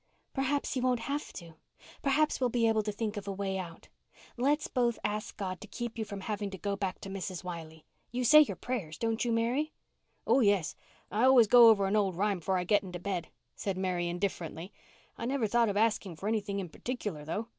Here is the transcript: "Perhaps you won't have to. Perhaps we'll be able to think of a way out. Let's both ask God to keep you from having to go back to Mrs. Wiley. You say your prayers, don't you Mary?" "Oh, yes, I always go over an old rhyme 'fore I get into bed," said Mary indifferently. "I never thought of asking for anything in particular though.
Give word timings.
"Perhaps 0.33 0.75
you 0.75 0.81
won't 0.81 1.01
have 1.01 1.31
to. 1.33 1.53
Perhaps 2.01 2.41
we'll 2.41 2.49
be 2.49 2.67
able 2.67 2.81
to 2.81 2.91
think 2.91 3.17
of 3.17 3.27
a 3.27 3.31
way 3.31 3.59
out. 3.59 3.87
Let's 4.35 4.67
both 4.67 4.97
ask 5.03 5.37
God 5.37 5.61
to 5.61 5.67
keep 5.67 5.99
you 5.99 6.05
from 6.05 6.21
having 6.21 6.49
to 6.49 6.57
go 6.57 6.75
back 6.75 6.97
to 7.01 7.09
Mrs. 7.09 7.43
Wiley. 7.43 7.85
You 8.11 8.23
say 8.23 8.39
your 8.39 8.55
prayers, 8.55 8.97
don't 8.97 9.23
you 9.23 9.31
Mary?" 9.31 9.73
"Oh, 10.25 10.39
yes, 10.39 10.75
I 11.11 11.25
always 11.25 11.45
go 11.45 11.69
over 11.69 11.85
an 11.85 11.95
old 11.95 12.15
rhyme 12.15 12.41
'fore 12.41 12.57
I 12.57 12.63
get 12.63 12.81
into 12.81 12.97
bed," 12.97 13.27
said 13.55 13.77
Mary 13.77 14.07
indifferently. 14.07 14.73
"I 15.19 15.27
never 15.27 15.45
thought 15.45 15.69
of 15.69 15.77
asking 15.77 16.15
for 16.15 16.27
anything 16.27 16.57
in 16.59 16.69
particular 16.69 17.23
though. 17.23 17.49